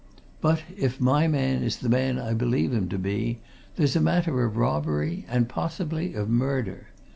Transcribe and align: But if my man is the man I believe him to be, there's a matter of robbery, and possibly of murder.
But 0.41 0.63
if 0.75 0.99
my 0.99 1.27
man 1.27 1.61
is 1.61 1.77
the 1.77 1.87
man 1.87 2.17
I 2.17 2.33
believe 2.33 2.73
him 2.73 2.89
to 2.89 2.97
be, 2.97 3.37
there's 3.75 3.95
a 3.95 4.01
matter 4.01 4.43
of 4.43 4.57
robbery, 4.57 5.25
and 5.29 5.47
possibly 5.47 6.15
of 6.15 6.27
murder. 6.27 6.87